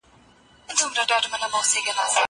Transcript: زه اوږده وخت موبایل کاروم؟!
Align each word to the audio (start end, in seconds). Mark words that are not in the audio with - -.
زه 0.77 0.83
اوږده 0.85 1.03
وخت 1.19 1.33
موبایل 1.33 1.81
کاروم؟! 1.85 2.17